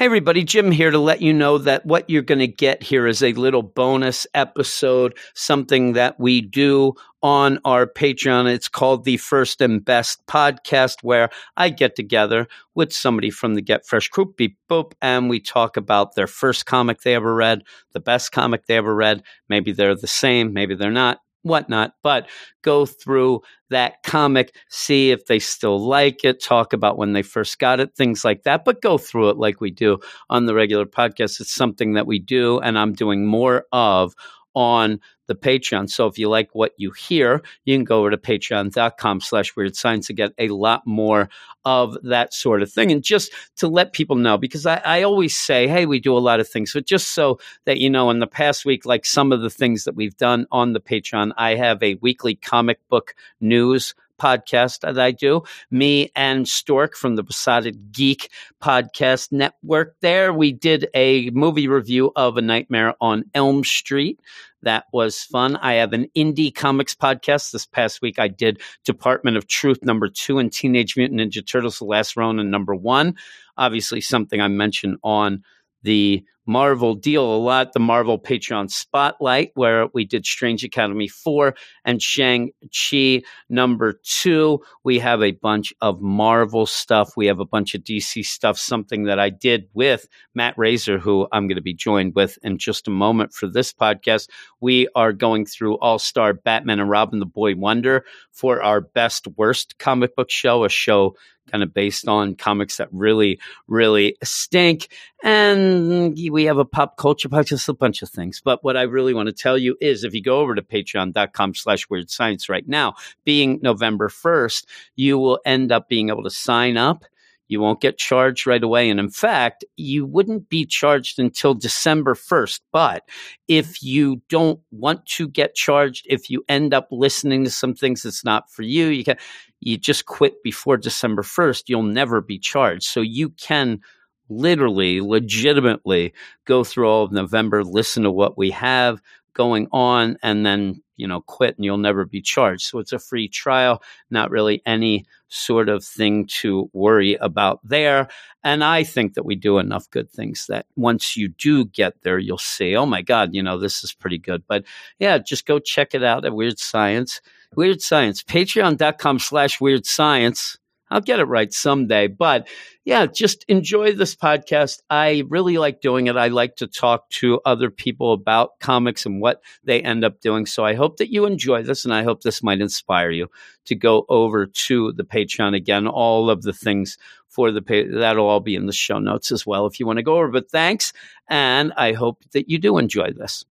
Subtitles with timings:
[0.00, 3.06] Hey, everybody, Jim here to let you know that what you're going to get here
[3.06, 8.50] is a little bonus episode, something that we do on our Patreon.
[8.50, 11.28] It's called the First and Best Podcast, where
[11.58, 15.76] I get together with somebody from the Get Fresh Group, Beep Boop, and we talk
[15.76, 17.62] about their first comic they ever read,
[17.92, 19.22] the best comic they ever read.
[19.50, 22.28] Maybe they're the same, maybe they're not whatnot, but
[22.62, 27.58] go through that comic, see if they still like it, talk about when they first
[27.58, 28.64] got it, things like that.
[28.64, 29.98] But go through it like we do
[30.28, 31.40] on the regular podcast.
[31.40, 34.14] It's something that we do, and I'm doing more of
[34.54, 35.88] on the Patreon.
[35.88, 39.76] So if you like what you hear, you can go over to patreon.com slash weird
[39.76, 41.28] science to get a lot more
[41.64, 42.90] of that sort of thing.
[42.90, 46.18] And just to let people know, because I, I always say, hey, we do a
[46.18, 49.30] lot of things, but just so that you know, in the past week, like some
[49.30, 53.14] of the things that we've done on the Patreon, I have a weekly comic book
[53.40, 55.42] news podcast that I do.
[55.70, 58.30] Me and Stork from the Besotted Geek
[58.62, 59.96] podcast network.
[60.00, 64.20] There, we did a movie review of A Nightmare on Elm Street.
[64.62, 65.56] That was fun.
[65.56, 67.50] I have an indie comics podcast.
[67.50, 71.78] This past week, I did Department of Truth number two and Teenage Mutant Ninja Turtles:
[71.78, 73.16] The Last Ronin number one.
[73.56, 75.42] Obviously, something I mentioned on
[75.82, 77.74] the Marvel deal a lot.
[77.74, 84.60] The Marvel Patreon Spotlight, where we did Strange Academy 4 and Shang-Chi number 2.
[84.82, 87.16] We have a bunch of Marvel stuff.
[87.16, 91.28] We have a bunch of DC stuff, something that I did with Matt Razor, who
[91.30, 94.28] I'm going to be joined with in just a moment for this podcast.
[94.60, 99.28] We are going through All Star Batman and Robin the Boy Wonder for our best
[99.36, 101.14] worst comic book show, a show
[101.50, 104.88] kind of based on comics that really, really stink.
[105.22, 108.40] And we have a pop culture podcast, a bunch of things.
[108.44, 111.54] But what I really want to tell you is if you go over to patreon.com
[111.54, 114.66] slash weird science right now, being November 1st,
[114.96, 117.04] you will end up being able to sign up.
[117.48, 118.90] You won't get charged right away.
[118.90, 122.60] And in fact, you wouldn't be charged until December 1st.
[122.70, 123.02] But
[123.48, 128.04] if you don't want to get charged, if you end up listening to some things
[128.04, 129.16] that's not for you, you can
[129.58, 132.84] you just quit before December 1st, you'll never be charged.
[132.84, 133.80] So you can
[134.30, 136.14] literally, legitimately
[136.46, 139.02] go through all of November, listen to what we have
[139.34, 142.62] going on, and then, you know, quit and you'll never be charged.
[142.62, 148.08] So it's a free trial, not really any sort of thing to worry about there.
[148.42, 152.18] And I think that we do enough good things that once you do get there,
[152.18, 154.42] you'll see, oh my God, you know, this is pretty good.
[154.48, 154.64] But
[154.98, 157.20] yeah, just go check it out at Weird Science.
[157.54, 160.58] Weird Science, patreon.com slash weird science.
[160.90, 162.08] I'll get it right someday.
[162.08, 162.48] But
[162.84, 164.80] yeah, just enjoy this podcast.
[164.90, 166.16] I really like doing it.
[166.16, 170.46] I like to talk to other people about comics and what they end up doing.
[170.46, 173.28] So I hope that you enjoy this and I hope this might inspire you
[173.66, 175.86] to go over to the Patreon again.
[175.86, 179.46] All of the things for the pay that'll all be in the show notes as
[179.46, 180.28] well if you want to go over.
[180.28, 180.92] But thanks.
[181.28, 183.44] And I hope that you do enjoy this.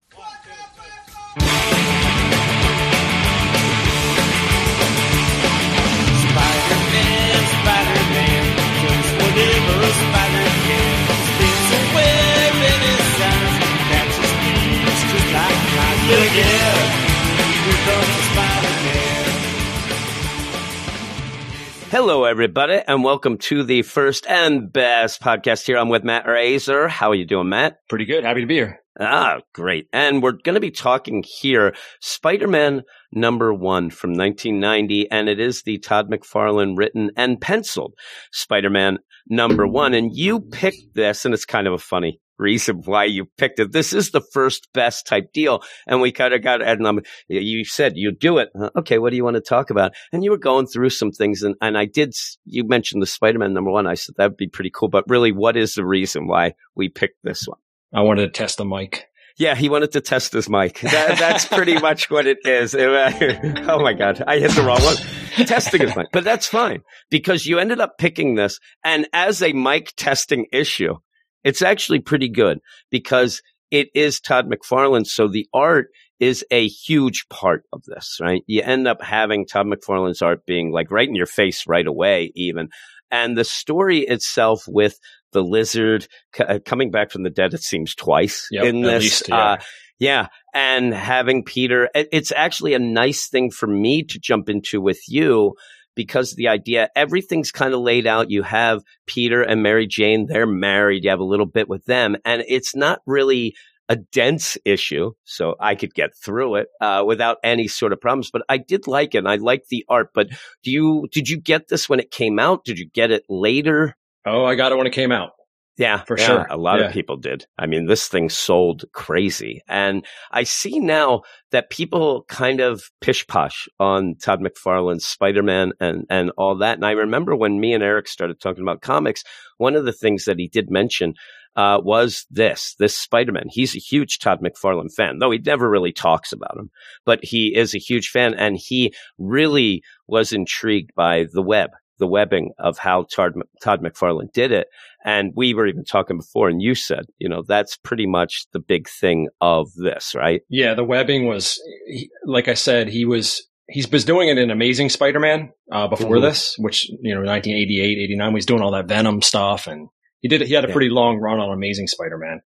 [21.92, 25.78] Hello, everybody, and welcome to the first and best podcast here.
[25.78, 26.88] I'm with Matt Razor.
[26.88, 27.88] How are you doing, Matt?
[27.88, 28.24] Pretty good.
[28.24, 28.80] Happy to be here.
[29.00, 29.88] Ah, great.
[29.94, 32.81] And we're going to be talking here Spider Man
[33.12, 37.94] number one from 1990, and it is the Todd McFarlane written and penciled
[38.31, 38.97] Spider Man
[39.30, 39.94] number one.
[39.94, 43.72] And you picked this, and it's kind of a funny reason why you picked it.
[43.72, 45.62] This is the first best type deal.
[45.86, 48.50] And we kind of got, and um, you said you do it.
[48.78, 49.94] Okay, what do you want to talk about?
[50.12, 51.44] And you were going through some things.
[51.44, 52.14] And, and I did,
[52.46, 53.88] you mentioned the Spider Man number one.
[53.88, 54.90] I said that'd be pretty cool.
[54.90, 57.60] But really, what is the reason why we picked this one?
[57.94, 59.06] I wanted to test the mic.
[59.38, 60.80] Yeah, he wanted to test his mic.
[60.90, 62.76] That, that's pretty much what it is.
[62.78, 64.98] oh my God, I hit the wrong one.
[65.46, 68.60] testing his mic, but that's fine because you ended up picking this.
[68.84, 70.96] And as a mic testing issue,
[71.44, 72.59] it's actually pretty good
[72.90, 73.41] because
[73.72, 75.06] it is Todd McFarlane.
[75.06, 75.90] So the art
[76.20, 78.41] is a huge part of this, right?
[78.47, 82.32] You end up having Todd McFarlane's art being like right in your face right away,
[82.36, 82.70] even.
[83.12, 85.00] And the story itself with
[85.32, 89.03] the lizard c- uh, coming back from the dead, it seems twice Yep, in this.
[89.03, 89.38] least, yeah.
[89.38, 89.58] uh,
[90.00, 90.28] yeah.
[90.53, 95.00] And having Peter, it- it's actually a nice thing for me to jump into with
[95.08, 95.56] you
[95.99, 98.31] because the idea, everything's kind of laid out.
[98.31, 101.03] You have Peter and Mary Jane, they're married.
[101.03, 103.53] You have a little bit with them and it's not really
[103.90, 108.31] a dense issue, so I could get through it uh, without any sort of problems.
[108.31, 109.25] But I did like it.
[109.25, 110.11] I like the art.
[110.13, 110.29] But
[110.63, 112.63] do you did you get this when it came out?
[112.63, 113.97] Did you get it later?
[114.25, 115.31] Oh, I got it when it came out.
[115.78, 116.48] Yeah, For yeah, sure.
[116.50, 116.88] A lot Yeah.
[116.88, 117.46] of people did.
[117.58, 119.62] I mean, this thing sold crazy.
[119.68, 121.22] And I see now
[121.52, 126.76] that people kind of pish posh on Todd McFarlane's Spider Man and, and all that.
[126.76, 129.24] And I remember when me and Eric started talking about comics,
[129.58, 131.14] one of the things that he did mention
[131.56, 133.46] uh, was this, this Spider Man.
[133.50, 136.70] He's a huge Todd McFarlane fan, though he never really talks about him,
[137.06, 142.07] but he is a huge fan and he really was intrigued by the web, the
[142.07, 144.67] webbing of how Todd, Todd McFarlane did it.
[145.05, 148.59] And we were even talking before, and you said, you know, that's pretty much the
[148.59, 150.41] big thing of this, right?
[150.49, 154.49] Yeah, the webbing was, he, like I said, he was he's was doing it in
[154.49, 156.22] Amazing Spider-Man uh, before Mhm.
[156.23, 159.90] this, which you know, 1988, 89, he was doing all that Venom stuff, and
[160.22, 160.41] he did.
[160.41, 160.73] He had a Yeah.
[160.73, 162.41] pretty long run on Amazing Spider-Man.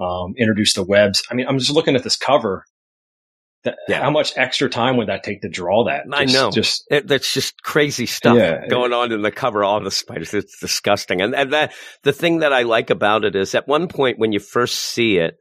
[0.00, 1.22] Um, introduced the webs.
[1.30, 2.64] I mean, I'm just looking at this cover.
[3.64, 4.02] That, Yeah.
[4.02, 6.04] How much extra time would that take to draw that?
[6.12, 6.50] I know.
[6.50, 8.66] Just It, that's just crazy stuff Yeah.
[8.68, 9.64] going on in the cover.
[9.64, 11.20] All the spiders, it's disgusting.
[11.20, 11.72] And, and that
[12.02, 15.16] the thing that I like about it is, at one point when you first see
[15.18, 15.36] it,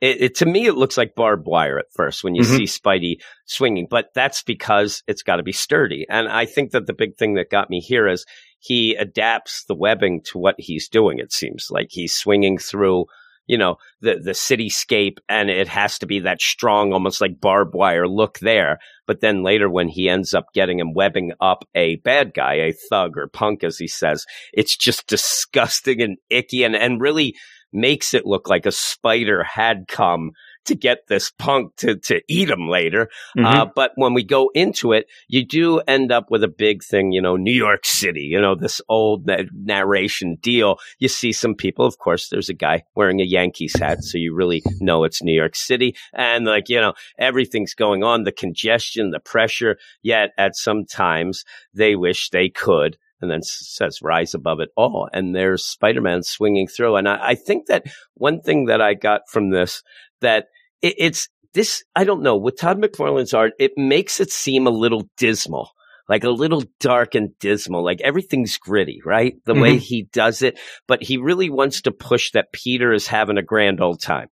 [0.00, 2.56] it, it to me it looks like barbed wire at first when you Mhm.
[2.56, 3.16] see Spidey
[3.46, 6.06] swinging, but that's because it's got to be sturdy.
[6.08, 8.24] And I think that the big thing that got me here is
[8.60, 11.18] he adapts the webbing to what he's doing.
[11.18, 13.06] It seems like he's swinging through.
[13.48, 17.74] You know the the cityscape, and it has to be that strong, almost like barbed
[17.74, 18.78] wire look there.
[19.06, 22.74] But then later, when he ends up getting him webbing up a bad guy, a
[22.90, 27.34] thug or punk, as he says, it's just disgusting and icky and, and really
[27.72, 30.32] makes it look like a spider had come
[30.64, 33.08] to get this punk to, to eat him later.
[33.36, 33.44] Mhm.
[33.44, 37.12] Uh, but when we go into it, you do end up with a big thing,
[37.12, 40.78] you know, New York City, you know, this old na- narration deal.
[40.98, 44.34] You see some people, of course, there's a guy wearing a Yankees hat, so you
[44.34, 45.96] really know it's New York City.
[46.12, 51.44] And like, you know, everything's going on, the congestion, the pressure, yet at some times
[51.74, 52.98] they wish they could.
[53.20, 55.08] And then says rise above it all.
[55.12, 56.94] And there's Spider-Man swinging through.
[56.94, 59.82] And I, I think that one thing that I got from this
[60.20, 60.46] that
[60.82, 64.70] it, it's this, I don't know, with Todd McFarlane's art, it makes it seem a
[64.70, 65.70] little dismal.
[66.08, 69.34] Like a little dark and dismal, like everything's gritty, right?
[69.44, 69.80] The way mm-hmm.
[69.80, 73.82] he does it, but he really wants to push that Peter is having a grand
[73.82, 74.28] old time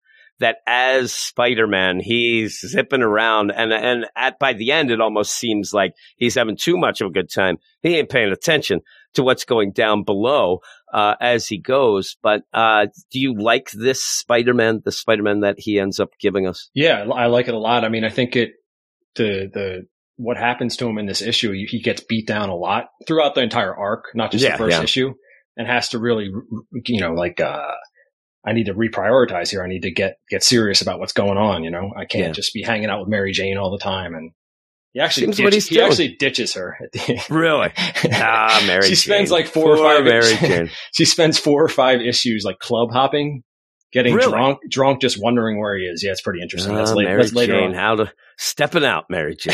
[0.41, 5.73] that as Spider-Man, he's zipping around and, and at, by the end, it almost seems
[5.73, 7.57] like he's having too much of a good time.
[7.81, 8.81] He ain't paying attention
[9.13, 10.59] to what's going down below,
[10.93, 12.15] uh, as he goes.
[12.23, 16.69] But, uh, do you like this Spider-Man, the Spider-Man that he ends up giving us?
[16.73, 17.83] Yeah, I like it a lot.
[17.83, 18.51] I mean, I think it
[19.15, 19.81] the the
[20.17, 23.41] what happens to him in this issue, he gets beat down a lot throughout the
[23.41, 24.83] entire arc, not just Yeah, the first yeah.
[24.83, 25.13] issue,
[25.57, 26.29] and has to really,
[26.85, 27.71] you know, like uh
[28.45, 29.63] I need to reprioritize here.
[29.63, 31.63] I need to get get serious about what's going on.
[31.63, 32.31] You know, I can't Yeah.
[32.31, 34.13] just be hanging out with Mary Jane all the time.
[34.15, 34.31] And
[34.93, 35.88] he actually Seems what he's he doing.
[35.89, 36.77] actually ditches her.
[36.83, 37.71] At the Really?
[38.13, 39.38] Ah, Mary she spends Jane.
[39.39, 40.69] like four or five Mary issues- Jane.
[40.93, 43.43] she spends four or five issues like club hopping,
[43.93, 44.31] getting Really?
[44.31, 46.03] drunk, drunk, just wondering where he is.
[46.03, 46.75] Yeah, it's pretty interesting.
[46.75, 47.73] that's, Ah, late, Mary that's later Jane, on.
[47.73, 49.53] how to stepping out, Mary Jane.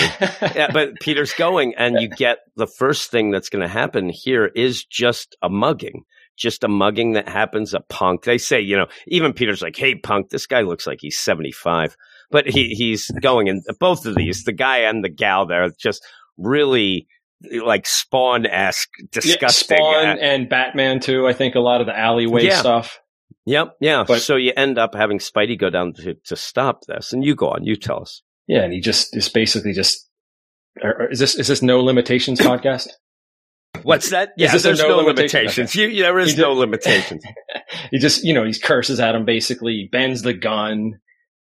[0.55, 4.45] yeah, but Peter's going, and you get the first thing that's going to happen here
[4.55, 6.03] is just a mugging,
[6.37, 7.73] just a mugging that happens.
[7.73, 8.23] A punk.
[8.23, 11.95] They say, you know, even Peter's like, "Hey, punk, this guy looks like he's seventy-five,
[12.31, 16.05] but he he's going, and both of these, the guy and the gal, there, just
[16.37, 17.07] really
[17.63, 19.77] like Spawn esque, Yeah, disgusting.
[19.77, 21.27] Spawn Uh, and Batman too.
[21.27, 22.57] I think a lot of the alleyway Yeah.
[22.59, 22.99] stuff.
[23.45, 24.03] Yep, yeah.
[24.07, 27.35] But- so you end up having Spidey go down to to stop this, and you
[27.35, 28.21] go on, you tell us.
[28.47, 30.09] Yeah, and he just is basically just.
[30.81, 32.87] or- or Is this is this no limitations podcast?
[33.83, 34.29] What's that?
[34.37, 35.39] Yeah, there's no no, limitation?
[35.41, 35.75] limitations.
[35.75, 37.23] You, you- there is He no limitations.
[37.91, 40.93] he just you know he curses at him basically, he bends the gun,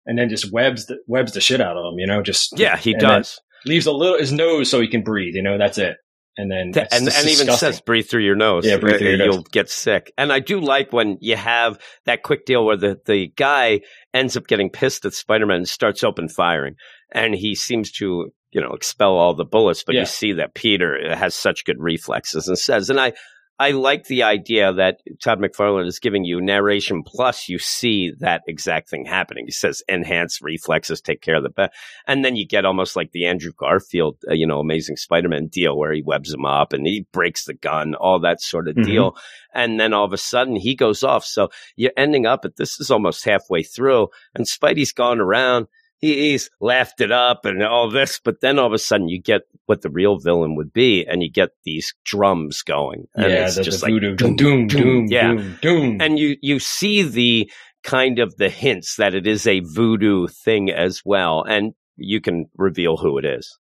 [0.06, 2.00] and then just webs the webs the shit out of him.
[2.00, 3.40] You know, just Yeah, he does.
[3.66, 5.36] leaves a little his nose so he can breathe.
[5.36, 5.98] You know, that's it.
[6.36, 8.66] And then Th- and and even says breathe through your nose.
[8.66, 9.26] Yeah, breathe through your Uh.
[9.26, 10.12] You'll get sick.
[10.18, 13.82] And I do like when you have that quick deal where the, the guy
[14.16, 16.74] ends up getting pissed at Spider-Man and starts open firing.
[17.12, 20.02] And he seems to, you know, expel all the bullets, but Yeah.
[20.02, 23.14] you see that Peter has such good reflexes and says, and I,
[23.60, 28.42] I like the idea that Todd McFarlane is giving you narration plus you see that
[28.48, 29.46] exact thing happening.
[29.46, 31.74] He says enhance reflexes, take care of the best.
[32.08, 35.78] And then you get almost like the Andrew Garfield, uh, you know, Amazing Spider-Man deal
[35.78, 38.86] where he webs him up and he breaks the gun, all that sort of Mhm.
[38.86, 39.18] deal.
[39.54, 41.24] And then all of a sudden he goes off.
[41.24, 45.68] So you're ending up at this is almost halfway through and Spidey's gone around.
[46.04, 49.22] He, he's laughed it up and all this, but then all of a sudden you
[49.22, 53.08] get what the real villain would be and you get these drums going.
[53.16, 55.30] And yeah, it's the, just the like voodoo, doom, doom, doom, yeah.
[55.30, 56.02] doom, doom.
[56.02, 57.52] and you you see the
[57.84, 62.46] kind of the hints that it is a voodoo thing as well and you can
[62.56, 63.60] reveal who it is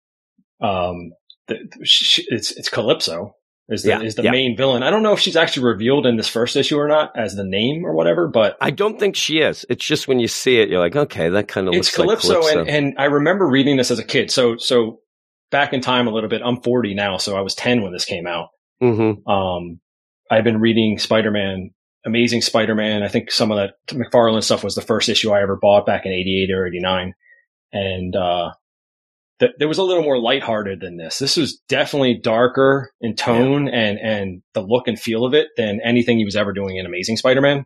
[0.61, 1.12] um,
[1.49, 3.37] it's it's Calypso.
[3.68, 4.30] Is the, Yeah, is the yeah.
[4.30, 4.83] main villain.
[4.83, 7.44] I don't know if she's actually revealed in this first issue or not as the
[7.44, 9.64] name or whatever, but I don't think she is.
[9.71, 12.06] It's just when you see it, you're like, okay, that kind of it's looks like
[12.06, 12.61] Calypso, Calypso.
[12.61, 14.30] And, and I remember reading this as a kid.
[14.30, 15.00] So so
[15.50, 16.42] back in time a little bit.
[16.44, 18.49] I'm 40 now, so I was 10 when this came out.
[18.83, 19.26] Mhm.
[19.28, 19.80] Um,
[20.30, 21.71] I've been reading Spider Man,
[22.04, 23.02] Amazing Spider Man.
[23.02, 26.06] I think some of that McFarlane stuff was the first issue I ever bought back
[26.06, 27.14] in '88 or '89,
[27.73, 28.52] and uh,
[29.47, 31.19] th- there was a little more lighthearted than this.
[31.19, 35.81] This was definitely darker in tone and and the look and feel of it than
[35.85, 37.65] anything he was ever doing in Amazing Spider Man.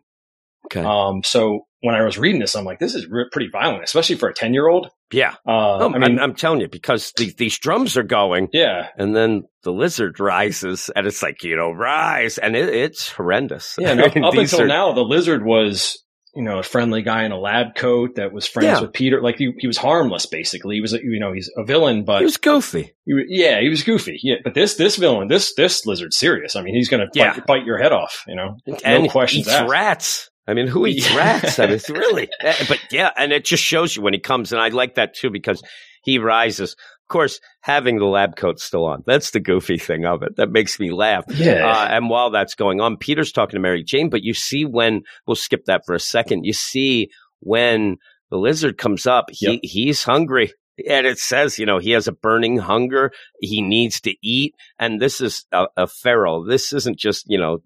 [0.65, 0.81] Okay.
[0.83, 4.17] Um, so when I was reading this, I'm like, this is re- pretty violent, especially
[4.17, 4.89] for a 10 year old.
[5.13, 5.31] yeah.
[5.47, 8.89] Uh, Oh, I mean, I'm, I'm telling you, because the, these drums are going, yeah,
[8.97, 13.77] and then the lizard rises, and it's like, you know, rise, and it, it's horrendous.
[13.79, 16.03] Yeah, up, I mean, up until are- now, the lizard was,
[16.35, 18.81] you know, a friendly guy in a lab coat that was friends Yeah.
[18.81, 19.21] with Peter.
[19.21, 20.75] Like he, he was harmless, basically.
[20.75, 22.93] He was, a, you know, he's a villain, but He was goofy.
[23.05, 24.19] he yeah, he was goofy.
[24.21, 26.55] Yeah, but this this villain, this this lizard's serious.
[26.55, 27.33] I mean, he's going to Yeah.
[27.33, 28.23] bite, bite your head off.
[28.27, 29.69] You know, and no questions eats asked.
[29.69, 30.29] rats.
[30.47, 31.17] I mean, who eats Yeah.
[31.17, 31.59] rats?
[31.59, 34.61] I mean, really, eh, but yeah, and it just shows you when he comes, and
[34.61, 35.61] I like that too because
[36.03, 36.75] he rises.
[37.09, 40.35] Of course, having the lab coat still on, that's the goofy thing of it.
[40.35, 41.25] That makes me laugh.
[41.27, 44.63] Yeah, Uh, and while that's going on, Peter's talking to Mary Jane, but you see
[44.63, 47.97] when, we'll skip that for a second, you see when
[48.29, 49.59] the lizard comes up, he, Yep.
[49.63, 50.53] he's hungry.
[50.87, 53.11] And it says, you know, he has a burning hunger.
[53.41, 54.53] He needs to eat.
[54.77, 56.43] And this is a, a feral.
[56.45, 57.63] This isn't just, you know,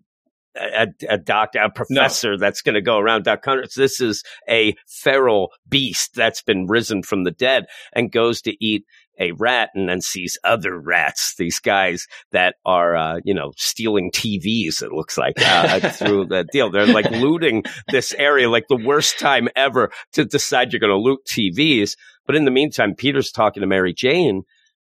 [0.55, 3.73] a, a doctor, a professor that's going to go around Doc Connors.
[3.75, 8.85] This is a feral beast that's been risen from the dead and goes to eat
[9.19, 14.11] a rat and then sees other rats, these guys that are, uh, you know, stealing
[14.11, 16.69] TVs, it looks like, uh, through the deal.
[16.69, 20.97] They're like looting this area, like the worst time ever to decide you're going to
[20.97, 21.95] loot TVs.
[22.25, 24.43] But in the meantime, Peter's talking to Mary Jane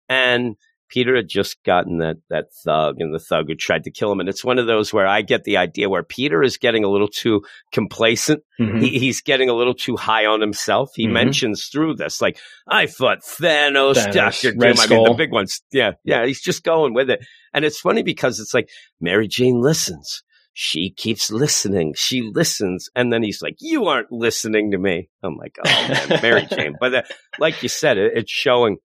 [0.08, 0.56] and
[0.88, 4.20] Peter had just gotten that that thug and the thug who tried to kill him.
[4.20, 6.88] And it's one of those where I get the idea where Peter is getting a
[6.88, 7.42] little too
[7.72, 8.42] complacent.
[8.60, 8.82] Mhm.
[8.82, 10.90] He, he's getting a little too high on himself.
[10.94, 11.12] He Mhm.
[11.12, 14.62] mentions through this, like, I fought Thanos, Doctor Doom.
[14.78, 15.60] I mean, the big ones.
[15.72, 16.26] Yeah, yeah.
[16.26, 17.20] He's just going with it.
[17.54, 18.68] And it's funny because it's like
[19.00, 20.22] Mary Jane listens.
[20.60, 21.94] She keeps listening.
[21.96, 22.88] She listens.
[22.96, 25.08] And then he's like, You aren't listening to me.
[25.22, 25.68] I'm like, Oh,
[26.08, 26.74] man, Mary Jane.
[26.80, 27.02] But uh,
[27.38, 28.78] like you said, it, it's showing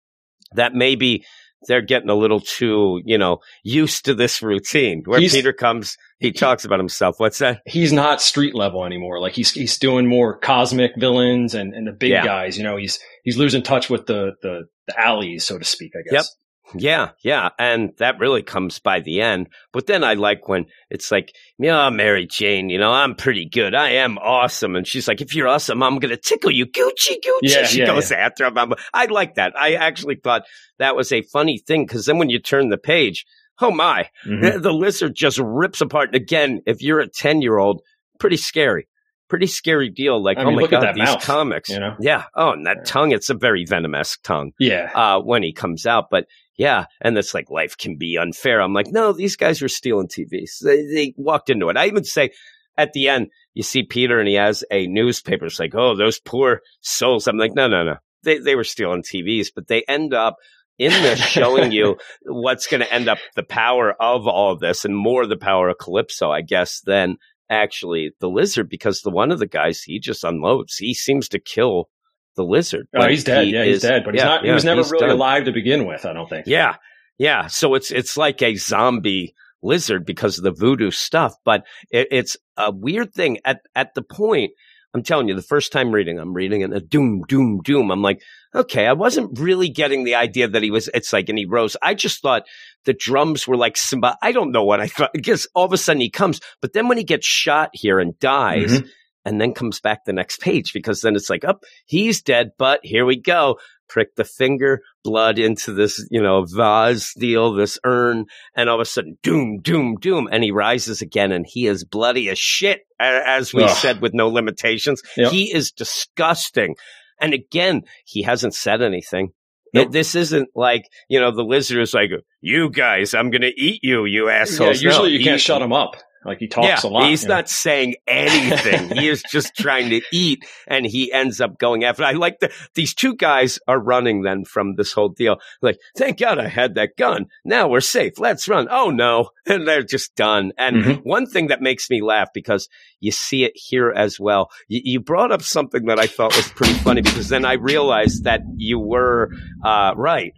[0.57, 1.25] that maybe
[1.69, 5.97] they're getting a little too, you know, used to this routine where He's- Peter comes,
[6.19, 7.17] he talks about himself.
[7.19, 7.61] What's that?
[7.67, 9.21] he's not street level anymore.
[9.21, 12.25] Like he's he's doing more cosmic villains and, and the big Yeah.
[12.25, 12.57] guys.
[12.59, 15.93] You know, he's he's losing touch with the the, the alleys, so to speak.
[15.97, 16.35] I guess.
[16.75, 17.51] Yeah, yeah.
[17.59, 19.49] And that really comes by the end.
[19.73, 23.75] But then I like when it's like, yeah, Mary Jane, you know, I'm pretty good.
[23.75, 24.77] I am awesome.
[24.77, 26.67] And she's like, if you're awesome, I'm going to tickle you.
[26.67, 27.39] Gucci, Gucci.
[27.43, 28.57] Yeah, she yeah, goes after him.
[28.59, 29.55] I'm- I like that.
[29.59, 30.43] I actually thought
[30.79, 33.27] that was a funny thing because then when you turn the page,
[33.61, 34.53] oh my, Mhm.
[34.55, 36.09] the, the lizard just rips apart.
[36.09, 37.83] And again, if you're a 10 year old,
[38.19, 38.87] pretty scary.
[39.31, 40.23] Pretty scary deal.
[40.23, 41.71] Like, I oh my look at God, these mouth, comics.
[41.71, 41.95] you know?
[42.01, 42.25] Yeah.
[42.35, 42.85] Oh, and that Yeah.
[42.85, 44.91] tongue, it's a very venomous tongue Yeah.
[44.95, 46.07] uh, when he comes out.
[46.11, 48.61] But yeah, and it's like life can be unfair.
[48.61, 50.59] I'm like, no, these guys were stealing TVs.
[50.63, 51.77] They, they walked into it.
[51.79, 52.33] I even say
[52.77, 55.47] at the end, you see Peter and he has a newspaper.
[55.47, 57.27] It's like, oh, those poor souls.
[57.29, 57.97] I'm like, no, no, no.
[58.25, 60.37] They they were stealing TVs, but they end up
[60.79, 64.85] in this showing you what's going to end up the power of all of this
[64.85, 67.17] and more the power of Calypso, I guess, than
[67.51, 70.77] actually the lizard because the one of the guys he just unloads.
[70.77, 71.89] He seems to kill
[72.37, 72.87] the lizard.
[72.95, 73.47] Oh, but he's dead.
[73.47, 74.03] he Yeah, he's is- dead.
[74.05, 74.45] But he's yeah, not.
[74.45, 75.11] He was never really done.
[75.17, 76.07] alive to begin with.
[76.07, 76.47] I don't think.
[76.47, 76.77] Yeah,
[77.19, 77.49] yeah.
[77.49, 82.37] So it's it's like a zombie lizard because of the voodoo stuff, but it, it's
[82.57, 83.39] a weird thing.
[83.45, 84.53] At at the point,
[84.95, 87.91] I'm telling you, the first time reading, I'm reading it, a doom, doom, doom.
[87.91, 88.23] I'm like,
[88.55, 90.89] okay, I wasn't really getting the idea that he was.
[90.93, 91.77] It's like, and he rose.
[91.81, 92.43] I just thought
[92.85, 94.17] the drums were like Simba.
[94.23, 95.11] I don't know what I thought.
[95.21, 98.19] Because all of a sudden he comes, but then when he gets shot here and
[98.19, 98.81] dies.
[98.81, 98.89] Mhm.
[99.23, 102.81] And then comes back the next page because then it's like, up, he's dead, but
[102.83, 103.59] here we go
[103.91, 108.25] prick the finger, blood into this, you know, vase deal, this urn,
[108.57, 111.85] and all of a sudden, doom, doom, doom, and he rises again, and he is
[111.85, 113.71] bloody as shit, as we Ugh.
[113.77, 115.03] said with no limitations.
[115.19, 115.33] Yep.
[115.33, 116.77] He is disgusting.
[117.21, 119.33] And again, he hasn't said anything.
[119.75, 119.87] Nope.
[119.89, 123.53] It- this isn't like, you know, the lizard is like, you guys, I'm going to
[123.61, 124.81] eat you, you Yeah, assholes.
[124.83, 125.97] usually No, you can't shut him up.
[126.25, 127.09] Like he talks a lot.
[127.09, 127.37] He's you know?
[127.37, 128.91] not saying anything.
[128.91, 132.05] he is just trying to eat, and he ends up going after.
[132.05, 135.39] I like the these two guys are running then from this whole deal.
[135.63, 137.27] Like, thank God I had that gun.
[137.45, 138.19] Now we're safe.
[138.19, 138.69] Let's run.
[138.71, 140.53] Oh no, and they're just done.
[140.59, 141.01] And Mhm.
[141.05, 142.69] one thing that makes me laugh because
[143.01, 144.51] you see it here as well.
[144.69, 148.25] You, you brought up something that I thought was pretty funny because then I realized
[148.25, 149.31] that you were
[149.65, 150.35] uh, right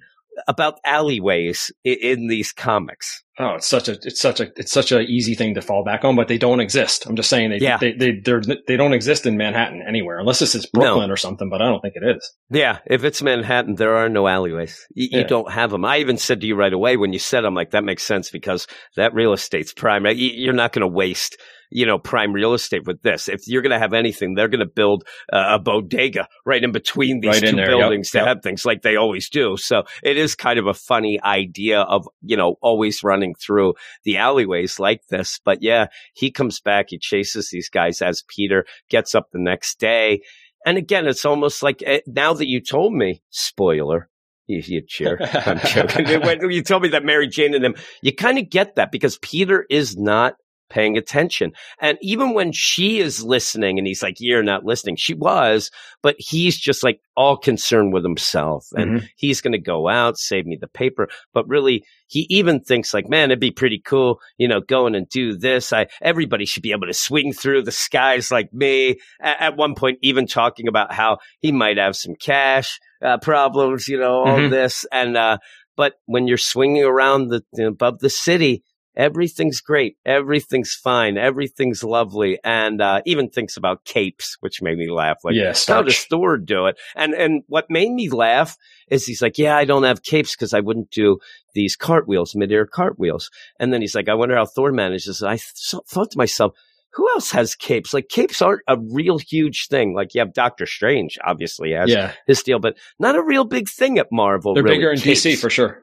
[0.48, 3.22] about alleyways in, in these comics.
[3.38, 6.04] Oh, it's such a it's such a it's such a easy thing to fall back
[6.04, 7.06] on, but they don't exist.
[7.06, 7.78] I'm just saying they Yeah.
[7.78, 11.48] they they they're, they don't exist in Manhattan anywhere unless this is Brooklyn or something.
[11.48, 12.30] But I don't think it is.
[12.50, 14.78] Yeah, if it's Manhattan, there are no alleyways.
[14.94, 15.84] You, you don't have them.
[15.84, 18.30] I even said to you right away when you said, "I'm like that makes sense
[18.30, 20.06] because that real estate's prime.
[20.06, 21.36] You're not going to waste."
[21.72, 23.28] You know, prime real estate with this.
[23.28, 26.72] If you're going to have anything, they're going to build uh, a bodega right in
[26.72, 28.26] between these Right two there, yep, buildings to yep.
[28.26, 29.56] have things like they always do.
[29.56, 33.74] So it is kind of a funny idea of, you know, always running through
[34.04, 35.40] the alleyways like this.
[35.44, 39.78] But yeah, he comes back, he chases these guys as Peter gets up the next
[39.78, 40.22] day.
[40.64, 44.08] And again, it's almost like eh, now that you told me, spoiler,
[44.46, 45.18] you, you cheer.
[45.46, 46.20] I'm joking.
[46.22, 49.18] when you told me that Mary Jane and him, you kind of get that because
[49.18, 50.34] Peter is not
[50.72, 51.52] paying attention.
[51.80, 55.70] And even when she is listening and he's like, you're not listening, she was,
[56.02, 60.46] but he's just like all concerned with himself and he's going to go out, save
[60.46, 61.08] me the paper.
[61.34, 65.08] But really, he even thinks like, man, it'd be pretty cool, you know, going and
[65.08, 65.72] do this.
[65.72, 68.98] I, everybody should be able to swing through the skies like me.
[69.22, 73.88] A- at one point, even talking about how he might have some cash uh, problems,
[73.88, 74.50] you know, all Mhm.
[74.50, 74.84] this.
[74.92, 75.38] And, uh,
[75.76, 78.62] but when you're swinging around the, above the city,
[78.96, 79.96] everything's great.
[80.04, 81.16] Everything's fine.
[81.18, 82.38] Everything's lovely.
[82.44, 85.18] And, uh, even thinks about capes, which made me laugh.
[85.24, 86.04] Like, yeah, how does.
[86.04, 86.78] Thor do it?
[86.94, 88.56] And and what made me laugh
[88.88, 91.18] is he's like, yeah, I don't have capes because I wouldn't do
[91.54, 93.30] these cartwheels, midair cartwheels.
[93.58, 95.22] And then he's like, I wonder how Thor manages.
[95.22, 95.26] it.
[95.26, 96.52] I th- thought to myself,
[96.94, 97.94] who else has capes?
[97.94, 99.94] Like capes aren't a real huge thing.
[99.94, 103.68] Like you have Doctor Strange, obviously has Yeah, his deal, but not a real big
[103.68, 104.52] thing at Marvel.
[104.54, 105.82] they're really, bigger in DC for sure.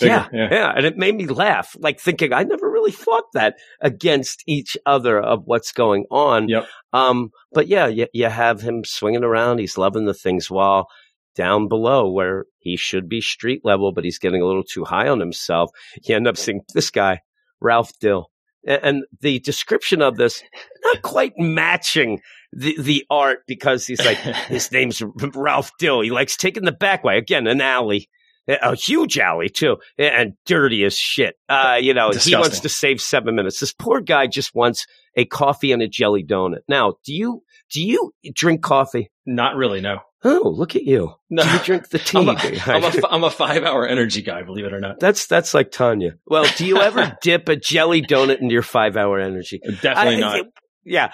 [0.00, 0.48] Bigger, Yeah, yeah.
[0.50, 4.76] yeah, and it made me laugh, like thinking I never really thought that against each
[4.86, 6.48] other of what's going on.
[6.48, 6.66] Yep.
[6.92, 9.58] Um, but yeah, you, you have him swinging around.
[9.58, 10.88] He's loving the things while
[11.34, 15.08] down below where he should be street level, but he's getting a little too high
[15.08, 15.70] on himself.
[16.04, 17.20] You end up seeing this guy,
[17.60, 18.30] Ralph Dill.
[18.66, 20.42] A- And the description of this
[20.84, 22.20] not quite matching
[22.52, 24.16] the, the art because he's like,
[24.48, 25.00] his name's
[25.34, 26.00] Ralph Dill.
[26.00, 27.18] He likes taking the back way.
[27.18, 28.08] Again, an alley.
[28.48, 31.34] A huge alley too, and dirty as shit.
[31.48, 33.60] Uh, you know, he wants to save seven minutes.
[33.60, 36.60] This poor guy just wants a coffee and a jelly donut.
[36.68, 39.10] Now, do you do you drink coffee?
[39.26, 39.80] Not really.
[39.82, 41.12] No, Oh, look at you!
[41.30, 41.42] no.
[41.44, 42.18] Do you drink the tea?
[42.18, 42.60] I'm a, do you?
[42.66, 44.42] I'm a, fi- I'm a five hour energy guy.
[44.42, 44.98] Believe it or not.
[44.98, 46.14] that's that's like Tanya.
[46.26, 49.60] Well, do you ever dip a jelly donut into your five hour energy?
[49.82, 50.46] Definitely I- not.
[50.84, 51.12] Yeah.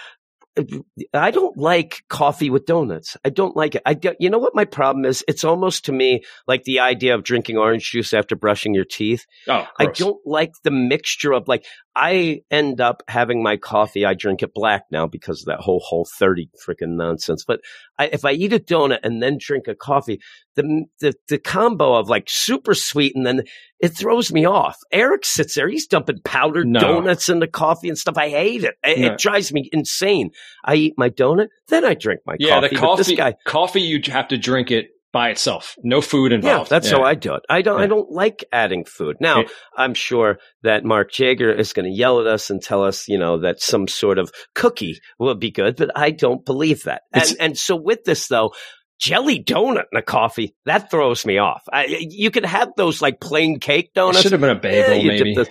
[1.12, 3.17] I don't like coffee with donuts.
[3.25, 3.83] I don't like it.
[3.85, 5.25] I don't, you know what my problem is?
[5.27, 9.27] It's almost to me like the idea of drinking orange juice after brushing your teeth.
[9.49, 11.64] Oh, I don't like the mixture of like
[11.96, 14.04] I end up having my coffee.
[14.04, 17.44] I drink it black now because of that whole whole thirty freaking nonsense.
[17.44, 17.61] But
[17.98, 20.20] I, if I eat a donut and then drink a coffee,
[20.57, 23.42] the, the the combo of like super sweet and then
[23.78, 24.76] it throws me off.
[24.90, 26.80] Eric sits there; he's dumping powdered No.
[26.80, 28.16] donuts in the coffee and stuff.
[28.18, 28.74] I hate it.
[28.83, 29.12] It, No.
[29.12, 30.30] it drives me insane.
[30.64, 32.68] I eat my donut, then I drink my Yeah, coffee.
[32.74, 33.02] the coffee.
[33.04, 35.77] this guy, Coffee, you have to drink it by itself.
[35.83, 36.70] No food involved.
[36.70, 37.42] yeah, that's how I do it.
[37.48, 37.81] I don't.
[37.81, 39.16] I don't like adding food.
[39.20, 39.48] Now, Yeah.
[39.77, 43.16] I'm sure that Mark Jager is going to yell at us and tell us, you
[43.16, 47.03] know, that some sort of cookie will be good, but I don't believe that.
[47.12, 48.53] And It's- and so with this though.
[49.00, 51.62] Jelly donut in a coffee that throws me off.
[51.70, 54.22] I, you could have those like plain cake It donuts.
[54.22, 55.50] should have been a Yeah, bagel, you maybe.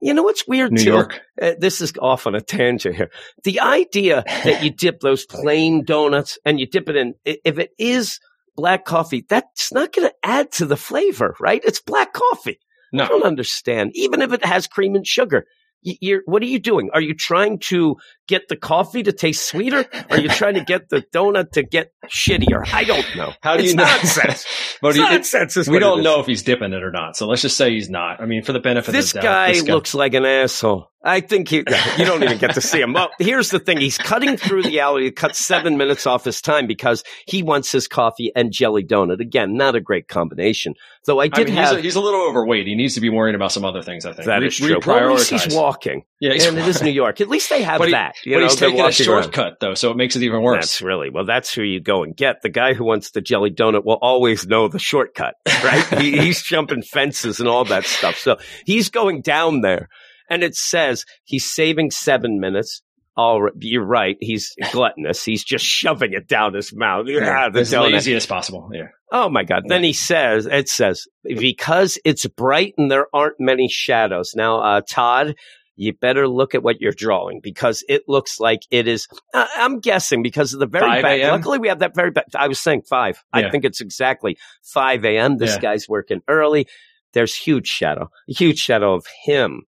[0.00, 0.90] you know what's weird New too?
[0.90, 1.20] York.
[1.42, 3.10] Uh, this is off on a tangent here.
[3.42, 7.70] The idea that you dip those plain donuts and you dip it in, if it
[7.80, 8.20] is
[8.56, 11.62] black coffee, that's not going to add to the flavor, right?
[11.64, 12.58] It's black coffee.
[12.92, 13.04] No.
[13.04, 13.92] I don't understand.
[13.94, 15.46] Even if it has cream and sugar,
[15.84, 16.90] you're, what are you doing?
[16.94, 19.84] Are you trying to get the coffee to taste sweeter?
[20.10, 22.66] Are you trying to get the donut to get shittier?
[22.72, 23.32] I don't know.
[23.42, 23.84] how do it's you know?
[23.84, 24.46] nonsense.
[24.80, 25.68] but nonsense.
[25.68, 27.16] we don't know if he's dipping it or not.
[27.16, 28.20] So let's just say he's not.
[28.20, 30.24] I mean, for the benefit This of the doubt, guy this guy looks like an
[30.24, 30.90] asshole.
[31.04, 32.94] I think he, you don't even get to see him.
[32.94, 33.78] Well, here's the thing.
[33.78, 37.70] He's cutting through the alley to cut seven minutes off his time because he wants
[37.70, 39.20] his coffee and jelly donut.
[39.20, 40.74] Again, not a great combination.
[41.06, 42.66] Though I I did mean, have, he's, a, he's a little overweight.
[42.66, 44.06] He needs to be worrying about some other things.
[44.06, 44.78] I think that Re- is true.
[44.86, 46.04] Well, at least he's walking.
[46.20, 47.20] yeah, he's, and it is New York.
[47.20, 48.14] At least they have But he- that.
[48.24, 49.22] You but know, he's taking a walking around.
[49.24, 50.62] shortcut though, so it makes it even worse.
[50.64, 51.26] That's really well.
[51.26, 52.40] That's who you go and get.
[52.40, 55.84] The guy who wants the jelly donut will always know the shortcut, right?
[56.00, 58.16] he, he's jumping fences and all that stuff.
[58.16, 59.90] So he's going down there,
[60.28, 62.82] and it says he's saving seven minutes.
[63.16, 64.16] All right, you're right.
[64.20, 65.24] He's gluttonous.
[65.24, 67.06] He's just shoving it down his mouth.
[67.08, 68.70] Yeah, as lazy as possible.
[68.72, 69.62] Yeah, Oh my God.
[69.68, 74.32] Then he says, it says, because it's bright and there aren't many shadows.
[74.34, 75.36] Now, uh, Todd,
[75.76, 79.06] you better look at what you're drawing because it looks like it is.
[79.32, 81.20] Uh, I'm guessing because of the very back.
[81.30, 82.26] Luckily, we have that very back.
[82.34, 83.22] I was saying five.
[83.32, 85.38] I think it's exactly 5 a.m.
[85.38, 85.60] This Yeah.
[85.60, 86.66] guy's working early.
[87.12, 89.62] There's huge shadow, huge shadow of him.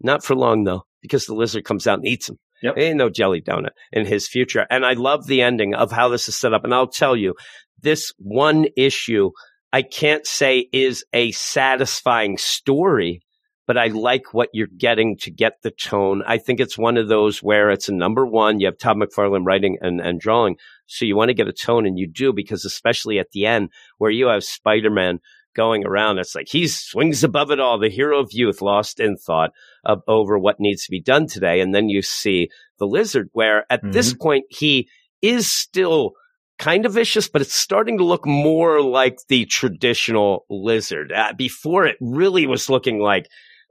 [0.00, 2.38] Not for long though, because the lizard comes out and eats him.
[2.62, 2.78] Yep.
[2.78, 4.66] Ain't no jelly donut in his future.
[4.68, 6.64] And I love the ending of how this is set up.
[6.64, 7.34] And I'll tell you,
[7.80, 9.30] this one issue,
[9.72, 13.20] I can't say is a satisfying story,
[13.66, 16.22] but I like what you're getting to get the tone.
[16.26, 18.58] I think it's one of those where it's a number one.
[18.58, 20.56] You have Todd McFarlane writing and, and drawing.
[20.86, 23.68] So you want to get a tone and you do because especially at the end
[23.98, 25.20] where you have Spider-Man
[25.58, 29.16] going around, it's like he swings above it all, the hero of youth lost in
[29.16, 29.50] thought
[29.84, 31.60] of over what needs to be done today.
[31.60, 34.88] And then you see the lizard where at this point he
[35.20, 36.12] is still
[36.60, 41.12] kind of vicious, but it's starting to look more like the traditional lizard.
[41.12, 43.26] Uh, before it really was looking like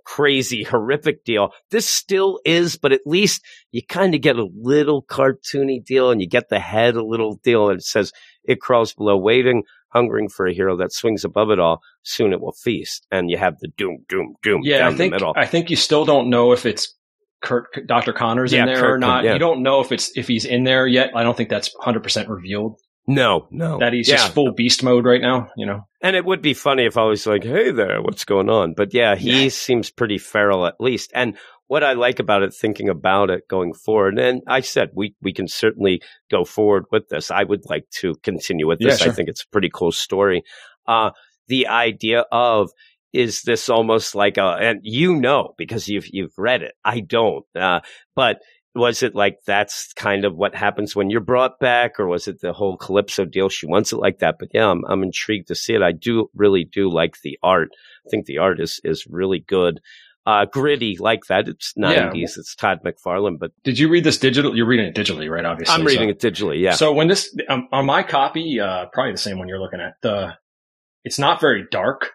[0.05, 1.51] crazy, horrific deal.
[1.71, 6.21] This still is, but at least you kind of get a little cartoony deal and
[6.21, 7.69] you get the head a little deal.
[7.69, 8.11] And it says
[8.45, 9.63] it crawls below, waiting,
[9.97, 11.81] hungering for a hero that swings above it all.
[12.03, 13.05] Soon it will feast.
[13.11, 15.33] And you have the doom, doom, doom Yeah, down I think the middle.
[15.35, 16.93] I think you still don't know if it's
[17.43, 18.13] Curt, Dr.
[18.13, 19.23] Connors Yeah, in there Curt or not.
[19.23, 19.33] yeah.
[19.33, 21.11] You don't know if it's if he's in there yet.
[21.15, 22.79] I don't think that's 100% revealed.
[23.09, 23.79] no, no.
[23.79, 24.17] That he's Yeah.
[24.17, 25.81] just full beast mode right now, you know.
[26.03, 28.73] And it would be funny if I was like, hey there, what's going on?
[28.75, 29.49] But yeah, he Yeah.
[29.49, 31.11] seems pretty feral at least.
[31.15, 35.15] And what I like about it, thinking about it going forward, and I said we,
[35.21, 36.01] we can certainly
[36.31, 37.31] go forward with this.
[37.31, 39.01] I would like to continue with Yeah, this.
[39.01, 40.43] I think it's a pretty cool story.
[40.87, 41.11] Uh,
[41.47, 42.69] the idea of
[43.13, 46.73] is this almost like a, and you know, because you've, you've read it.
[46.83, 47.79] I don't, uh,
[48.15, 48.37] but
[48.75, 52.41] was it like that's kind of what happens when you're brought back, or was it
[52.41, 53.49] the whole Calypso deal?
[53.49, 55.81] She wants it like that, but yeah, I'm I'm intrigued to see it.
[55.81, 57.69] I do really do like the art.
[58.05, 59.79] I think the art is is really good,
[60.27, 61.47] uh, gritty like that.
[61.47, 62.11] It's Yeah.
[62.11, 62.37] 90s.
[62.37, 64.55] It's Todd McFarlane, but Did you read this digital?
[64.55, 65.45] You're reading it digitally, right?
[65.45, 65.73] Obviously.
[65.73, 66.27] I'm reading so.
[66.27, 66.61] it digitally.
[66.61, 69.79] Yeah, So when this um, on my copy, uh, probably the same one you're looking
[69.79, 69.93] at.
[70.01, 70.33] The
[71.05, 72.11] it's not very dark.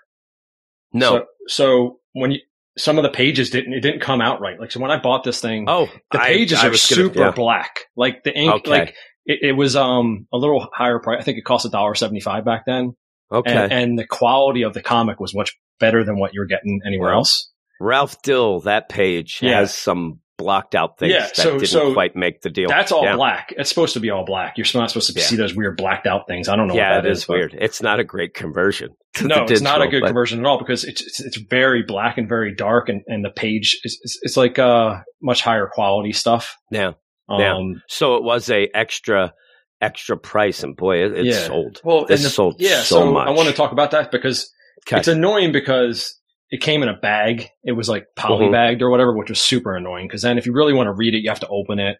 [0.92, 2.40] no, So, so when you
[2.78, 4.58] some of the pages didn't it didn't come out right.
[4.60, 7.18] Like so when I bought this thing, oh, the pages I are was gonna- super
[7.20, 7.30] yeah.
[7.30, 7.80] black.
[7.96, 8.70] Like the ink, Okay.
[8.70, 8.94] like
[9.26, 11.18] it, it was um a little higher price.
[11.20, 12.92] I think it cost a dollar seventy five back then.
[13.30, 16.80] Okay, And, and the quality of the comic was much better than what you're getting
[16.86, 17.18] anywhere Wow.
[17.18, 17.50] else.
[17.82, 18.60] Ralph Dill.
[18.60, 19.58] That page Yeah.
[19.60, 22.68] has some blocked out things Yeah, that so- didn't so quite make the deal.
[22.68, 23.14] That's all Yeah.
[23.16, 23.52] black.
[23.56, 24.54] It's supposed to be all black.
[24.56, 25.24] You're not supposed to Yeah.
[25.26, 26.48] see those weird blacked out things.
[26.48, 26.74] I don't know.
[26.74, 27.56] Yeah, what it that is but- weird.
[27.60, 28.90] It's not a great conversion.
[29.22, 31.82] No, the it's not a good but- conversion at all because it's, it's it's very
[31.82, 35.68] black and very dark, and, and the page is it's, it's like uh much higher
[35.72, 36.56] quality stuff.
[36.70, 36.92] Yeah.
[37.28, 37.58] Um, Yeah.
[37.88, 39.34] So it was a extra
[39.80, 41.80] extra price, and boy, it, it sold.
[41.84, 42.80] Well, the- sold yeah.
[42.82, 43.28] so So, much.
[43.28, 44.50] I want to talk about that because
[44.88, 44.98] Okay.
[44.98, 46.18] it's annoying because
[46.52, 47.48] it came in a bag.
[47.64, 48.52] It was like poly Mhm.
[48.52, 50.06] bagged or whatever, which was super annoying.
[50.06, 51.96] Because then if you really want to read it, you have to open it.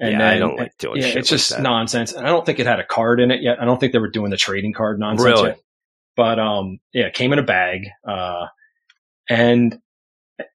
[0.00, 1.62] And yeah, then, I don't like doing yeah, shit it's like just that.
[1.62, 2.12] nonsense.
[2.12, 3.58] And I don't think it had a card in it yet.
[3.60, 5.48] I don't think they were doing the trading card nonsense Really?
[5.50, 5.60] yet.
[6.16, 7.88] But um, yeah, it came in a bag.
[8.06, 8.46] Uh,
[9.28, 9.78] and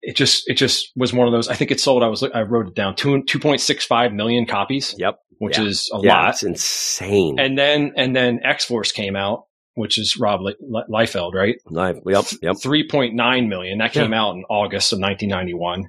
[0.02, 1.48] it just it just was one of those.
[1.48, 2.04] I think it sold.
[2.04, 5.18] I was I wrote it down two two point six five million copies, Yep.
[5.40, 5.66] which Yeah.
[5.66, 6.30] is a yeah, lot.
[6.32, 7.40] it's insane.
[7.40, 11.56] And then and then X Force came out, which is Rob Le- Le- Liefeld, right?
[11.68, 12.00] Live.
[12.06, 12.26] Yep.
[12.42, 12.56] Yep.
[12.62, 13.78] Three point nine million.
[13.80, 15.86] That came out in August of nineteen ninety one.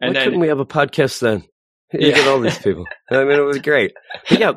[0.00, 1.44] And Why then couldn't we have a podcast then?
[1.94, 2.14] You Yeah.
[2.14, 2.86] get all these people.
[3.10, 3.92] I mean, it was great.
[4.30, 4.52] But yeah,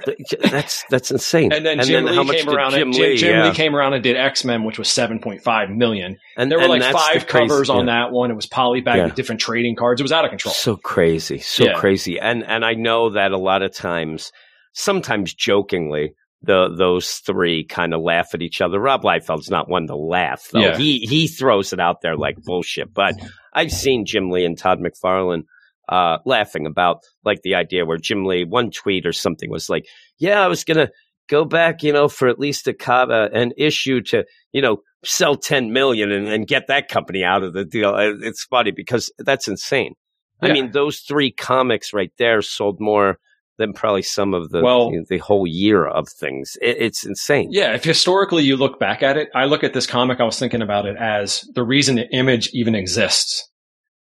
[0.52, 1.52] that's that's insane.
[1.52, 2.72] and then Jim how Lee much came did around.
[2.72, 3.50] Jim and Jim, Lee, Jim yeah.
[3.50, 6.18] Lee came around and did X Men, which was seven point five million.
[6.38, 8.06] and There were like five crazy- covers on yeah.
[8.06, 8.32] that one.
[8.32, 9.06] It was polybag Yeah.
[9.06, 10.00] with different trading cards.
[10.00, 10.54] It was out of control.
[10.54, 14.32] So crazy, so crazy, and and I know that a lot of times,
[14.74, 16.14] sometimes jokingly,
[16.46, 18.80] the those three kind of laugh at each other.
[18.80, 20.60] Rob Liefeld's not one to laugh though.
[20.60, 20.78] Yeah.
[20.78, 22.94] He he throws it out there like bullshit.
[22.94, 23.16] But
[23.54, 25.44] I've seen Jim Lee and Todd McFarlane
[25.90, 29.86] uh, laughing about like the idea where Jim Lee one tweet or something was like,
[30.18, 30.90] "Yeah, I was gonna."
[31.28, 34.84] Go back, you know, for at least a co- uh, an issue to, you know,
[35.04, 37.90] sell ten million and, and get that company out of the deal.
[37.90, 39.96] Uh, It's funny because that's insane.
[40.40, 43.18] I mean, those three comics right there sold more
[43.58, 46.58] than probably some of the Well- you know, the whole year of things.
[46.62, 47.50] It, it's insane.
[47.52, 50.38] Yeah, if historically you look back at it, I look at this comic, I was
[50.38, 53.50] thinking about it as the reason the image even exists.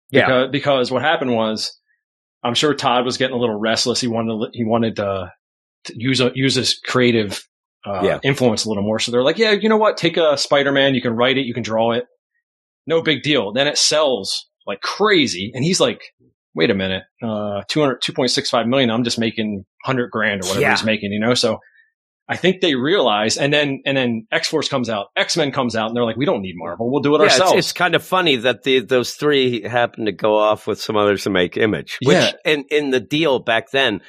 [0.10, 0.26] Yeah.
[0.26, 1.78] Because, because what happened was,
[2.44, 4.02] I'm sure Todd was getting a little restless.
[4.02, 5.32] He wanted to, he wanted to,
[5.86, 7.46] to use a, use his creative
[7.86, 8.20] uh, Yeah.
[8.24, 9.00] influence a little more.
[9.00, 9.98] So they're like, yeah, you know what?
[9.98, 10.96] Take a Spider-Man.
[10.96, 11.46] You can write it.
[11.46, 12.06] You can draw it.
[12.88, 13.52] No big deal.
[13.54, 15.52] Then it sells like crazy.
[15.54, 16.02] And he's like,
[16.54, 18.90] wait a minute, uh, 200, 2.65 million.
[18.90, 20.72] I'm just making 100 grand or whatever Yeah.
[20.72, 21.34] he's making, you know?
[21.34, 21.60] So
[22.30, 25.76] I think they realize, and then and then X Force comes out, X Men comes
[25.76, 27.52] out, and they're like, we don't need Marvel, we'll do it yeah, ourselves.
[27.54, 30.96] It's, it's kind of funny that the those three happen to go off with some
[30.96, 31.98] others to make Image.
[32.04, 32.32] Which Yeah.
[32.46, 34.02] in in the deal back then,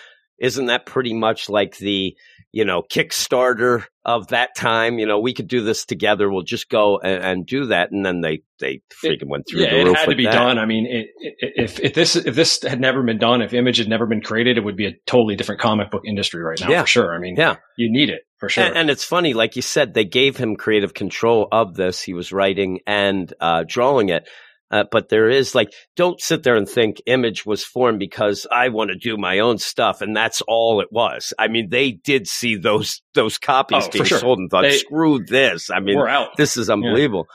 [0.42, 2.14] isn't that pretty much like the
[2.50, 4.98] you know Kickstarter of that time?
[4.98, 6.31] You know, we could do this together.
[6.31, 9.70] We'll just go and, and do that, and then they they freaking went through yeah,
[9.70, 10.33] the it roof had to be that.
[10.33, 10.59] done.
[10.59, 13.78] I mean, it, it, if if this if this had never been done, if Image
[13.78, 16.68] had never been created, it would be a totally different comic book industry right now
[16.68, 16.83] Yeah.
[16.83, 17.14] for sure.
[17.14, 17.57] I mean, Yeah.
[17.78, 18.64] you need it for sure.
[18.64, 22.02] And, and it's funny, like you said, they gave him creative control of this.
[22.02, 24.28] He was writing and uh, drawing it.
[24.72, 28.70] Uh, but there is like, don't sit there and think Image was formed because I
[28.70, 31.35] want to do my own stuff, and that's all it was.
[31.38, 34.18] I mean, they did see those those copies Oh, being sure.
[34.18, 36.37] sold and thought, They- "Screw this!" I mean, We're out.
[36.38, 37.26] this is unbelievable.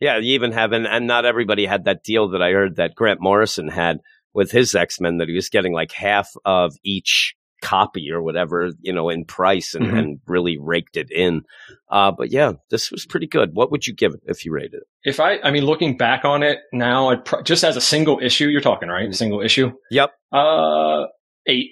[0.00, 0.16] Yeah.
[0.18, 3.20] you even have, and, and not everybody had that deal that I heard that Grant
[3.20, 3.98] Morrison had
[4.34, 7.34] with his X Men that he was getting like half of each
[7.66, 9.98] copy or whatever, you know, in price and, Mhm.
[9.98, 11.42] and really raked it in.
[11.90, 13.50] Uh, but yeah, this was pretty good.
[13.54, 14.82] What would you give it if you rated it?
[15.04, 18.18] If I, I mean, looking back on it now, I'd pro- just as a single
[18.22, 19.72] issue, you're talking right, single issue.
[19.90, 20.10] Yep.
[20.32, 21.06] Uh,
[21.46, 21.70] eight.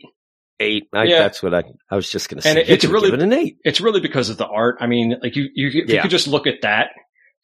[0.60, 0.84] Eight.
[0.92, 1.18] I, Yeah.
[1.20, 2.50] That's what I, I was just going to say.
[2.50, 3.56] And it- it's really- it an eight.
[3.64, 4.76] It's really because of the art.
[4.80, 6.90] I mean, like you, you, if you could just look at that,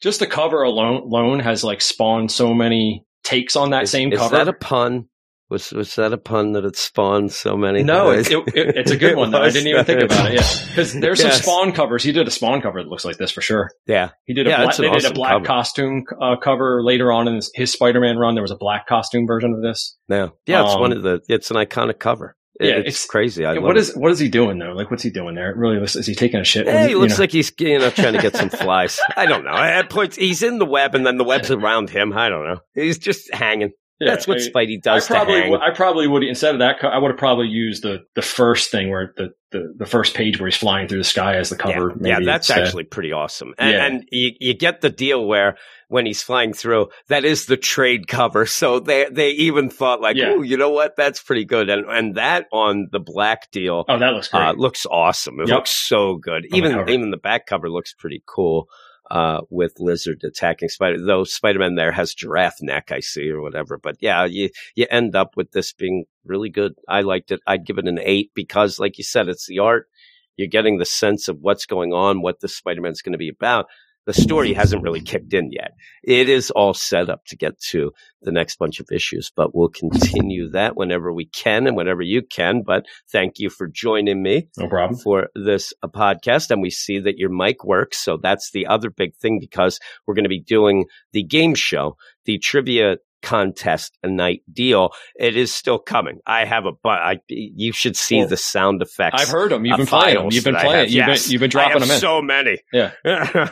[0.01, 4.13] just the cover alone, alone has like spawned so many takes on that Is, same
[4.13, 4.35] is cover.
[4.37, 5.09] Is that a pun?
[5.51, 7.83] Was was that a pun that it spawned so many?
[7.83, 9.43] no, it, it, it- it's a good one though.
[9.43, 10.35] I didn't even think about it.
[10.35, 12.05] Yeah, because there's some Spawn covers.
[12.05, 13.71] He did a Spawn cover that looks like this for sure.
[13.87, 15.45] Yeah, He did a Yeah, black, it's they did a black cover.
[15.45, 18.35] costume uh, cover later on in his, his Spider-Man run.
[18.35, 19.97] There was a black costume version of this.
[20.09, 20.63] yeah, yeah.
[20.65, 21.21] It's Um, one of the.
[21.29, 22.37] It's an iconic cover.
[22.61, 23.45] It- Yeah, it's, it's- crazy.
[23.45, 24.73] I what is what is he doing though?
[24.73, 25.51] Like, what's he doing there?
[25.51, 26.67] It really looks, is he taking a shit?
[26.67, 27.23] Yeah, he looks know?
[27.25, 29.01] like he's you know trying to get some flies.
[29.17, 29.51] I don't know.
[29.57, 32.13] At points, he's in the web, and then the web's around him.
[32.13, 32.61] I don't know.
[32.75, 33.71] He's just hanging.
[34.01, 35.55] Yeah, That's what I- Spidey I does to probably.
[35.55, 36.83] I probably would instead of that.
[36.83, 40.41] I would have probably used the the first thing where the, the the first page
[40.41, 41.95] where he's flying through the sky as the cover.
[42.01, 42.65] yeah, yeah, that's instead.
[42.65, 43.53] actually pretty awesome.
[43.59, 43.85] And, Yeah.
[43.87, 45.59] and you, you get the deal where
[45.89, 48.47] when he's flying through, that is the trade cover.
[48.47, 50.31] So they they even thought like, Yeah.
[50.31, 50.97] oh, you know what?
[50.97, 51.69] That's pretty good.
[51.69, 54.41] And and that on the black deal Oh, that looks great.
[54.41, 55.41] uh, looks awesome.
[55.41, 55.57] It Yep.
[55.57, 56.47] looks so good.
[56.49, 56.89] the Even cover.
[56.89, 58.67] even the back cover looks pretty cool.
[59.11, 63.77] Uh, with Lizard attacking Spider, though Spider-Man there has giraffe neck, I see, or whatever.
[63.77, 66.75] But yeah, you you end up with this being really good.
[66.87, 67.41] I liked it.
[67.45, 69.89] I'd give it an eight because, like you said, it's the art.
[70.37, 73.67] You're getting the sense of what's going on, what the Spider-Man's going to be about.
[74.07, 75.73] The story hasn't really kicked in yet.
[76.03, 79.69] It is all set up to get to the next bunch of issues, but we'll
[79.69, 82.63] continue that whenever we can and whenever you can.
[82.65, 84.99] But thank you for joining me no problem.
[84.99, 86.51] for this uh, podcast.
[86.51, 87.99] And we see that your mic works.
[87.99, 91.97] So that's the other big thing because we're going to be doing the game show,
[92.25, 94.91] the trivia contest a night deal.
[95.19, 96.21] It is still coming.
[96.27, 99.23] I have a, but I, you should see Well, the sound effects.
[99.23, 99.65] I've heard them.
[99.65, 100.29] You've been playing them.
[100.31, 100.87] You've been playing.
[100.91, 101.25] You've Yes.
[101.25, 101.99] been you've been dropping them in.
[102.01, 102.59] so many.
[102.73, 102.93] Yeah.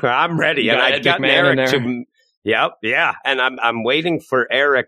[0.03, 0.63] I'm ready.
[0.63, 2.05] You and I Ed got McMahon in Eric to,
[2.45, 3.15] yep, yeah.
[3.25, 4.87] And I'm, I'm waiting for Eric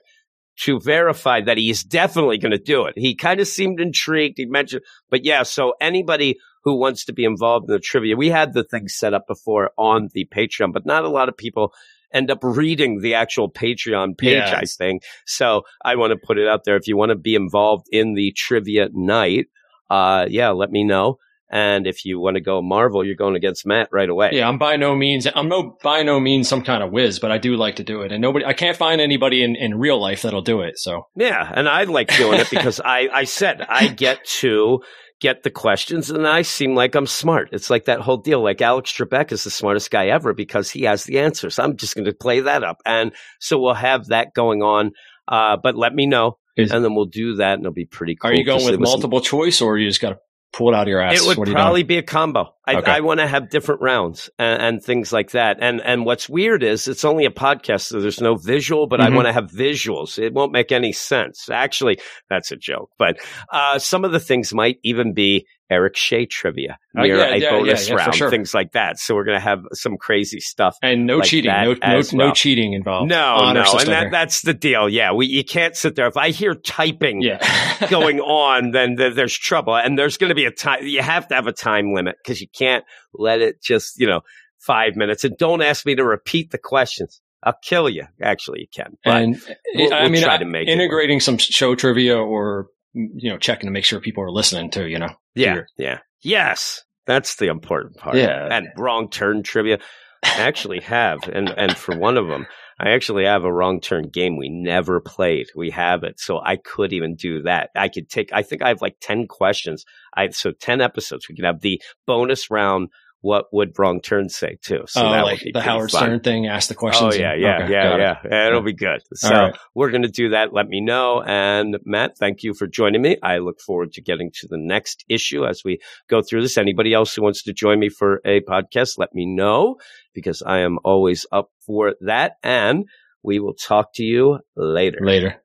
[0.62, 2.95] to verify that he's definitely going to do it.
[2.97, 4.37] He kind of seemed intrigued.
[4.38, 8.29] He mentioned, but yeah, so anybody who wants to be involved in the trivia, we
[8.29, 11.73] had the thing set up before on the Patreon, but not a lot of people
[12.12, 14.59] end up reading the actual Patreon page, Yeah.
[14.59, 15.03] I think.
[15.27, 16.77] So I want to put it out there.
[16.77, 19.46] If you want to be involved in the trivia night,
[19.88, 21.18] uh, yeah, let me know.
[21.53, 24.31] And if you want to go Marvel, you're going against Matt right away.
[24.35, 27.33] Yeah, I'm by no means I'm no by no means some kind of whiz, but
[27.33, 28.12] I do like to do it.
[28.12, 30.79] And nobody I can't find anybody in, in real life that'll do it.
[30.79, 34.81] So Yeah, and I like doing it because I, I said I get to
[35.20, 37.50] get the questions and I seem like I'm smart.
[37.52, 38.42] It's like that whole deal.
[38.42, 41.59] Like Alex Trebek is the smartest guy ever because he has the answers.
[41.59, 42.78] I'm just going to play that up.
[42.87, 44.92] And so we'll have that going on.
[45.28, 48.16] Uh, but let me know Is- and then we'll do that and it'll be pretty
[48.16, 48.30] cool.
[48.30, 50.18] are you going with multiple choice or you just gotta
[50.53, 51.23] pull it out of your ass?
[51.23, 52.55] It would What are you probably be a combo.
[52.67, 52.91] I, Okay.
[52.93, 55.59] I want to have different rounds and, and things like that.
[55.61, 59.09] And and what's weird is it's only a podcast, so there's no visual, but I
[59.11, 59.17] Mhm.
[59.17, 60.19] want to have visuals.
[60.19, 61.49] It won't make any sense.
[61.51, 62.91] Actually, that's a joke.
[62.99, 63.19] But
[63.53, 67.37] uh, some of the things might even be Eric Shea trivia Oh, near yeah, a
[67.37, 68.28] yeah, bonus yeah, round, sure.
[68.30, 68.98] things like that.
[68.98, 70.76] So we're gonna have some crazy stuff.
[70.83, 71.52] and no like cheating.
[71.52, 73.09] No no, as no cheating involved.
[73.09, 74.88] No, oh, no, and that, that's the deal.
[74.88, 76.09] Yeah, we you can't sit there.
[76.09, 77.22] If I hear typing
[77.88, 79.76] going on, then th- there's trouble.
[79.76, 82.40] And there's going to be a time, you have to have a time limit because
[82.40, 84.22] you can't let it just, you know,
[84.59, 85.24] five minutes.
[85.24, 87.20] And don't ask me to repeat the questions.
[87.42, 88.04] I'll kill you.
[88.20, 88.98] Actually, you can.
[89.04, 89.42] But and
[89.74, 93.31] we'll- I we'll mean, try I- to make it integrating some show trivia or you
[93.31, 94.87] know checking to make sure people are listening too.
[94.87, 95.68] You know, yeah, Here.
[95.79, 95.98] yeah.
[96.22, 96.83] Yes.
[97.07, 98.16] That's the important part.
[98.16, 98.48] Yeah.
[98.50, 99.79] And wrong turn trivia.
[100.22, 101.20] I actually have.
[101.33, 102.46] And, and for one of them,
[102.79, 105.48] I actually have a wrong turn game we never played.
[105.57, 106.20] We have it.
[106.20, 107.70] So I could even do that.
[107.74, 109.85] I could take, I think I have like 10 questions.
[110.14, 111.29] I, so 10 episodes.
[111.29, 112.88] We could have the bonus round
[113.22, 114.83] what would wrong turn say too.
[114.87, 116.02] So oh, that like the Howard fun.
[116.02, 117.14] Stern thing, ask the questions.
[117.14, 118.16] Oh yeah, yeah, okay, yeah, yeah.
[118.24, 118.48] It.
[118.48, 119.02] It'll be good.
[119.14, 119.56] So right.
[119.74, 120.52] we're going to do that.
[120.52, 121.22] Let me know.
[121.22, 123.18] And Matt, thank you for joining me.
[123.22, 126.56] I look forward to getting to the next issue as we go through this.
[126.56, 129.76] Anybody else who wants to join me for a podcast, let me know
[130.14, 132.33] because I am always up for that.
[132.42, 132.87] And
[133.22, 134.98] we will talk to you later.
[135.02, 135.37] Later.